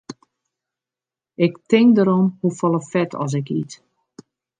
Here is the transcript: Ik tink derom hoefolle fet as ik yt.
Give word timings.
Ik 1.45 1.53
tink 1.69 1.89
derom 1.97 2.27
hoefolle 2.41 2.81
fet 2.91 3.11
as 3.23 3.33
ik 3.39 3.47
yt. 3.61 3.71